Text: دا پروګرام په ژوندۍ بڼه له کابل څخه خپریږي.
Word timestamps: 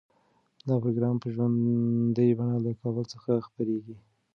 دا 0.67 0.75
پروګرام 0.83 1.15
په 1.21 1.27
ژوندۍ 1.33 2.29
بڼه 2.37 2.57
له 2.65 2.71
کابل 2.81 3.05
څخه 3.13 3.31
خپریږي. 3.47 3.95